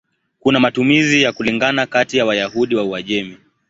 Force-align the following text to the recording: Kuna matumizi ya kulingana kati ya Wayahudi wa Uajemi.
Kuna 0.39 0.59
matumizi 0.59 1.21
ya 1.21 1.33
kulingana 1.33 1.85
kati 1.85 2.17
ya 2.17 2.25
Wayahudi 2.25 2.75
wa 2.75 2.83
Uajemi. 2.83 3.37